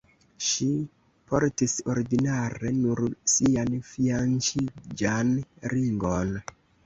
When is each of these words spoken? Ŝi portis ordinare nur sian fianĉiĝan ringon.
Ŝi 0.43 0.67
portis 1.31 1.75
ordinare 1.95 2.71
nur 2.79 3.03
sian 3.35 3.77
fianĉiĝan 3.91 5.29
ringon. 5.75 6.35